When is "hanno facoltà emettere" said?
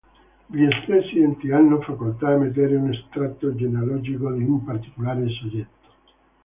1.51-2.75